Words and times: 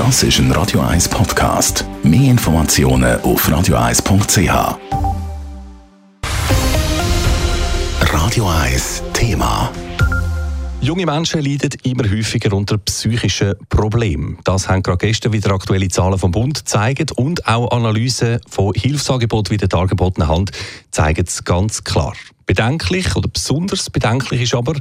Das 0.00 0.22
ist 0.22 0.38
ein 0.38 0.50
Radio 0.52 0.80
1 0.80 1.10
Podcast. 1.10 1.84
Mehr 2.02 2.30
Informationen 2.30 3.20
auf 3.20 3.46
radio1.ch. 3.46 4.78
Radio 8.00 8.48
1 8.48 9.02
Thema. 9.12 9.70
Junge 10.80 11.04
Menschen 11.04 11.42
leiden 11.42 11.72
immer 11.82 12.08
häufiger 12.10 12.56
unter 12.56 12.78
psychischen 12.78 13.52
Problemen. 13.68 14.38
Das 14.44 14.70
haben 14.70 14.82
gerade 14.82 15.06
gestern 15.06 15.34
wieder 15.34 15.52
aktuelle 15.52 15.88
Zahlen 15.88 16.18
vom 16.18 16.30
Bund 16.30 16.54
gezeigt 16.54 17.12
und 17.12 17.46
auch 17.46 17.70
Analysen 17.70 18.40
von 18.48 18.72
Hilfsangeboten 18.72 19.52
wie 19.52 19.58
der 19.58 19.68
dargebotenen 19.68 20.28
Hand 20.28 20.52
zeigen 20.92 21.26
es 21.26 21.44
ganz 21.44 21.84
klar. 21.84 22.14
Bedenklich 22.46 23.16
oder 23.16 23.28
besonders 23.28 23.90
bedenklich 23.90 24.40
ist 24.40 24.54
aber, 24.54 24.76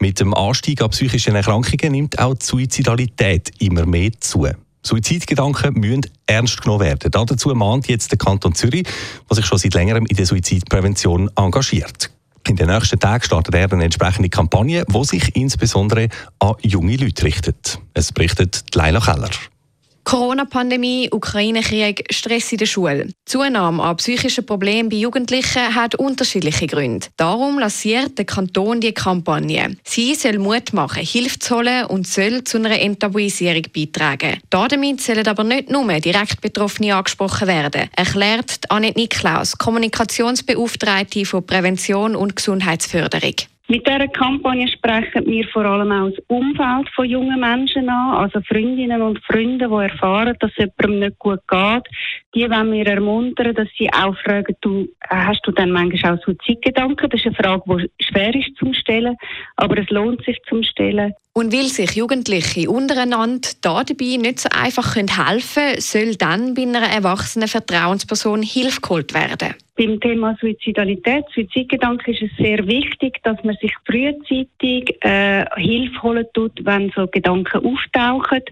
mit 0.00 0.18
dem 0.18 0.34
Anstieg 0.34 0.82
an 0.82 0.90
psychischen 0.90 1.36
Erkrankungen 1.36 1.92
nimmt 1.92 2.18
auch 2.18 2.34
die 2.34 2.44
Suizidalität 2.44 3.52
immer 3.60 3.86
mehr 3.86 4.10
zu. 4.18 4.48
Suizidgedanken 4.82 5.74
müssen 5.74 6.06
ernst 6.26 6.62
genommen 6.62 6.80
werden. 6.80 7.10
Dazu 7.10 7.54
mahnt 7.54 7.86
jetzt 7.86 8.10
der 8.10 8.18
Kanton 8.18 8.54
Zürich, 8.54 8.88
der 9.28 9.36
sich 9.36 9.44
schon 9.44 9.58
seit 9.58 9.74
längerem 9.74 10.06
in 10.06 10.16
der 10.16 10.24
Suizidprävention 10.24 11.30
engagiert. 11.36 12.10
In 12.48 12.56
den 12.56 12.68
nächsten 12.68 12.98
Tagen 12.98 13.22
startet 13.22 13.54
er 13.54 13.70
eine 13.70 13.84
entsprechende 13.84 14.30
Kampagne, 14.30 14.84
die 14.88 15.04
sich 15.04 15.36
insbesondere 15.36 16.08
an 16.38 16.54
junge 16.62 16.96
Leute 16.96 17.24
richtet. 17.24 17.78
Es 17.92 18.12
berichtet 18.12 18.64
Leila 18.74 19.00
Keller. 19.00 19.30
Corona-Pandemie, 20.10 21.08
Ukraine-Krieg, 21.12 22.04
Stress 22.10 22.50
in 22.50 22.58
der 22.58 22.66
Schule. 22.66 23.06
Die 23.06 23.14
Zunahme 23.26 23.80
an 23.80 23.94
psychischen 23.94 24.44
Problemen 24.44 24.88
bei 24.88 24.96
Jugendlichen 24.96 25.72
hat 25.72 25.94
unterschiedliche 25.94 26.66
Gründe. 26.66 27.06
Darum 27.16 27.60
lanciert 27.60 28.18
der 28.18 28.24
Kanton 28.24 28.80
die 28.80 28.90
Kampagne. 28.90 29.76
Sie 29.84 30.16
soll 30.16 30.40
Mut 30.40 30.72
machen, 30.72 31.04
Hilfe 31.04 31.38
zu 31.38 31.58
holen 31.58 31.84
und 31.84 32.08
soll 32.08 32.42
zu 32.42 32.58
einer 32.58 32.80
Enttabuisierung 32.80 33.62
beitragen. 33.72 34.40
Damit 34.50 35.00
sollen 35.00 35.28
aber 35.28 35.44
nicht 35.44 35.70
nur 35.70 35.86
direkt 36.00 36.40
Betroffene 36.40 36.96
angesprochen 36.96 37.46
werden, 37.46 37.88
erklärt 37.94 38.68
Annette 38.68 38.98
Niklaus, 38.98 39.56
Kommunikationsbeauftragte 39.58 41.24
von 41.24 41.46
Prävention 41.46 42.16
und 42.16 42.34
Gesundheitsförderung. 42.34 43.36
Mit 43.70 43.86
dieser 43.86 44.08
Kampagne 44.08 44.66
sprechen 44.66 45.26
wir 45.26 45.46
vor 45.46 45.64
allem 45.64 45.92
auch 45.92 46.10
das 46.10 46.18
Umfeld 46.26 46.88
von 46.92 47.08
jungen 47.08 47.38
Menschen 47.38 47.88
an, 47.88 48.16
also 48.16 48.40
Freundinnen 48.40 49.00
und 49.00 49.24
Freunde, 49.26 49.68
die 49.68 49.74
erfahren, 49.92 50.34
dass 50.40 50.50
jemandem 50.56 50.98
nicht 50.98 51.18
gut 51.20 51.38
geht. 51.46 51.84
Die 52.34 52.50
wollen 52.50 52.72
wir 52.72 52.86
ermuntern, 52.88 53.54
dass 53.54 53.68
sie 53.78 53.88
auch 53.92 54.16
fragen, 54.24 54.56
du, 54.60 54.88
hast 55.08 55.46
du 55.46 55.52
dann 55.52 55.70
manchmal 55.70 56.18
auch 56.18 56.24
Suizidgedanken? 56.24 57.10
Das 57.10 57.20
ist 57.20 57.26
eine 57.26 57.36
Frage, 57.36 57.88
die 58.00 58.04
schwer 58.04 58.34
ist 58.34 58.56
zu 58.56 58.74
stellen, 58.74 59.16
aber 59.54 59.78
es 59.78 59.88
lohnt 59.90 60.24
sich 60.24 60.42
zu 60.48 60.64
stellen. 60.64 61.14
Und 61.32 61.52
weil 61.52 61.66
sich 61.66 61.92
Jugendliche 61.92 62.68
untereinander 62.68 63.48
da 63.62 63.84
dabei 63.84 64.16
nicht 64.16 64.40
so 64.40 64.48
einfach 64.50 64.96
helfen 64.96 65.54
können, 65.54 65.80
soll 65.80 66.16
dann 66.16 66.54
bei 66.54 66.62
einer 66.62 66.82
erwachsenen 66.82 67.46
Vertrauensperson 67.46 68.42
Hilfe 68.42 68.80
geholt 68.80 69.14
werden. 69.14 69.54
Beim 69.76 70.00
Thema 70.00 70.36
Suizidalität, 70.40 71.24
Suizidgedanken 71.32 72.12
ist 72.12 72.22
es 72.22 72.36
sehr 72.36 72.66
wichtig, 72.66 73.22
dass 73.22 73.42
man 73.44 73.56
sich 73.62 73.72
frühzeitig 73.86 74.96
äh, 75.02 75.44
Hilfe 75.56 76.02
holen 76.02 76.26
tut, 76.34 76.52
wenn 76.64 76.92
so 76.96 77.06
Gedanken 77.06 77.64
auftauchen, 77.64 78.42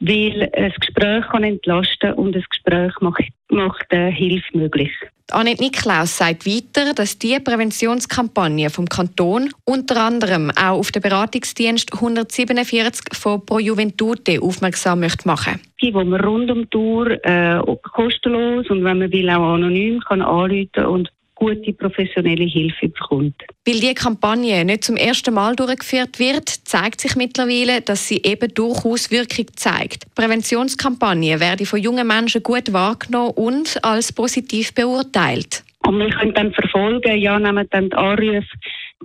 weil 0.00 0.50
ein 0.52 0.72
Gespräch 0.78 1.26
kann 1.26 1.42
entlasten 1.42 2.12
und 2.12 2.36
ein 2.36 2.44
Gespräch 2.48 2.92
macht, 3.00 3.32
macht 3.50 3.86
äh, 3.90 4.10
Hilfe 4.10 4.56
möglich. 4.56 4.90
Annette 5.32 5.62
Niklaus 5.62 6.16
sagt 6.16 6.46
weiter, 6.46 6.92
dass 6.94 7.18
die 7.18 7.38
Präventionskampagne 7.38 8.68
vom 8.68 8.88
Kanton 8.88 9.50
unter 9.64 10.02
anderem 10.02 10.50
auch 10.50 10.78
auf 10.78 10.90
den 10.90 11.02
Beratungsdienst 11.02 11.92
147 11.94 13.16
von 13.16 13.44
Pro 13.44 13.58
Juventute 13.58 14.42
aufmerksam 14.42 15.00
möchte 15.00 15.28
machen 15.28 15.60
Die, 15.80 15.94
wo 15.94 16.02
man 16.02 16.20
rund 16.20 16.50
um 16.50 16.62
die 16.62 16.66
Tour 16.66 17.24
äh, 17.24 17.60
kostenlos 17.92 18.68
und 18.70 18.82
wenn 18.84 18.98
man 18.98 19.12
will 19.12 19.30
auch 19.30 19.54
anonym 19.54 20.00
kann 20.00 20.22
anrufen 20.22 20.84
und 20.86 21.10
gute 21.40 21.72
professionelle 21.72 22.44
Hilfe 22.44 22.88
bekommt. 22.88 23.34
Weil 23.66 23.80
die 23.80 23.94
Kampagne 23.94 24.64
nicht 24.64 24.84
zum 24.84 24.96
ersten 24.96 25.34
Mal 25.34 25.56
durchgeführt 25.56 26.18
wird, 26.18 26.48
zeigt 26.48 27.00
sich 27.00 27.16
mittlerweile, 27.16 27.80
dass 27.80 28.06
sie 28.06 28.20
eben 28.22 28.52
durchaus 28.54 29.10
Wirkung 29.10 29.46
zeigt. 29.56 30.04
Die 30.04 30.14
Präventionskampagne 30.14 31.40
werde 31.40 31.66
von 31.66 31.80
jungen 31.80 32.06
Menschen 32.06 32.42
gut 32.42 32.72
wahrgenommen 32.72 33.32
und 33.34 33.82
als 33.82 34.12
positiv 34.12 34.74
beurteilt. 34.74 35.64
Und 35.86 35.98
wir 35.98 36.10
können 36.10 36.34
dann 36.34 36.52
verfolgen, 36.52 37.16
ja, 37.18 37.38
nehmen 37.38 37.66
dann 37.70 37.88
die 37.88 37.96
Anrufe 37.96 38.46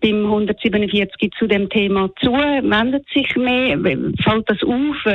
beim 0.01 0.25
147 0.25 1.31
zu 1.39 1.47
dem 1.47 1.69
Thema 1.69 2.09
zu, 2.21 2.31
wendet 2.33 3.07
sich 3.13 3.33
mehr, 3.37 3.79
fällt 4.23 4.49
das 4.49 4.61
auf, 4.61 5.05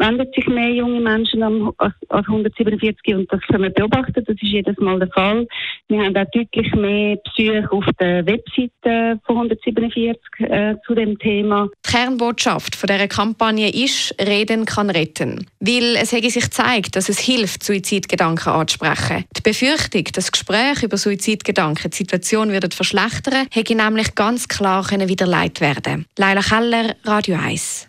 wendet 0.00 0.34
sich 0.34 0.46
mehr 0.46 0.70
junge 0.70 1.00
Menschen 1.00 1.42
als 1.42 1.94
147 2.08 3.14
und 3.14 3.32
das 3.32 3.40
können 3.42 3.64
wir 3.64 3.70
beobachten, 3.70 4.12
das 4.14 4.24
ist 4.26 4.42
jedes 4.42 4.76
Mal 4.78 4.98
der 4.98 5.08
Fall. 5.08 5.46
Wir 5.88 6.02
haben 6.02 6.16
auch 6.16 6.24
deutlich 6.32 6.74
mehr 6.74 7.16
Besuche 7.16 7.70
auf 7.70 7.84
der 8.00 8.26
Webseite 8.26 9.20
von 9.26 9.36
147 9.36 10.18
äh, 10.38 10.74
zu 10.86 10.94
dem 10.94 11.18
Thema. 11.18 11.68
Die 11.86 11.92
Kernbotschaft 11.92 12.74
von 12.74 12.88
dieser 12.88 13.08
Kampagne 13.08 13.68
ist, 13.68 14.14
Reden 14.18 14.64
kann 14.64 14.90
retten. 14.90 15.46
Weil 15.60 15.96
es 15.96 16.10
sich 16.10 16.50
zeigt, 16.50 16.96
dass 16.96 17.08
es 17.08 17.18
hilft, 17.18 17.62
Suizidgedanken 17.62 18.52
anzusprechen. 18.52 19.24
Die 19.36 19.42
Befürchtung, 19.42 20.04
dass 20.14 20.32
Gespräche 20.32 20.86
über 20.86 20.96
Suizidgedanken 20.96 21.90
die 21.90 21.96
Situation 21.96 22.50
würden 22.50 22.70
verschlechtern, 22.70 23.46
hätte 23.52 23.74
nämlich 23.74 24.14
ganz 24.14 24.48
klar 24.48 24.80
wieder 24.90 25.26
leid 25.26 25.60
werden. 25.60 26.06
Leila 26.16 26.40
Keller, 26.40 26.94
Radio 27.04 27.36
1. 27.36 27.88